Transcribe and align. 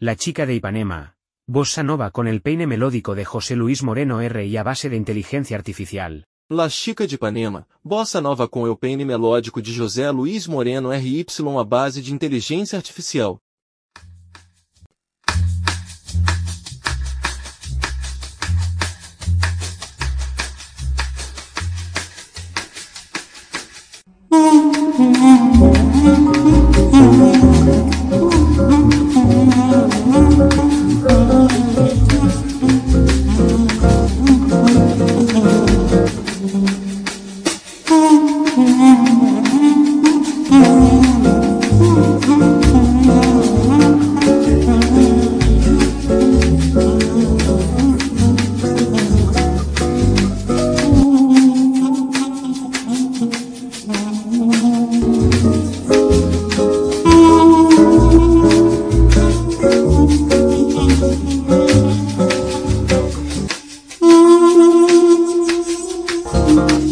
La 0.00 0.14
chica 0.14 0.46
de 0.46 0.54
Ipanema. 0.54 1.16
Bossa 1.48 1.82
Nova 1.82 2.12
con 2.12 2.28
el 2.28 2.40
peine 2.40 2.68
melódico 2.68 3.16
de 3.16 3.24
José 3.24 3.56
Luis 3.56 3.82
Moreno 3.82 4.20
R 4.20 4.46
y 4.46 4.56
a 4.56 4.62
base 4.62 4.88
de 4.88 4.96
inteligencia 4.96 5.56
artificial. 5.56 6.28
La 6.48 6.70
Chica 6.70 7.04
de 7.04 7.16
Ipanema, 7.16 7.66
bossa 7.82 8.20
nova 8.20 8.46
com 8.46 8.62
o 8.62 8.76
peine 8.76 9.04
melódico 9.04 9.60
de 9.60 9.74
José 9.74 10.08
Luiz 10.12 10.46
Moreno 10.46 10.92
RY 10.92 11.26
a 11.58 11.64
base 11.64 12.00
de 12.00 12.12
inteligência 12.12 12.78
artificial. 12.78 13.40
Thank 61.00 61.28
you. 66.82 66.87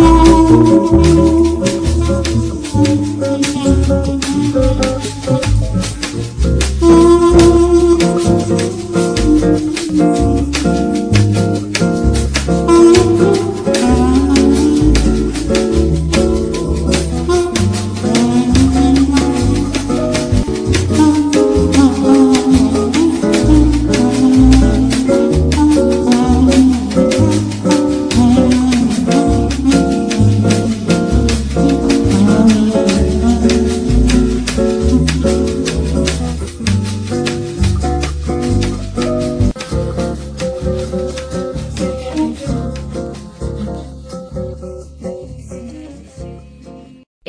you. 0.00 1.49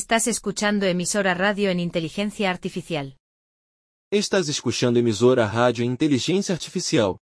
Estás 0.00 0.26
escuchando 0.26 0.86
emisora 0.86 1.34
radio 1.34 1.70
en 1.70 1.78
inteligencia 1.78 2.50
artificial. 2.50 3.16
Estás 4.10 4.48
escuchando 4.48 4.98
emisora 4.98 5.46
rádio 5.46 5.84
em 5.84 5.90
inteligência 5.92 6.52
artificial. 6.52 7.18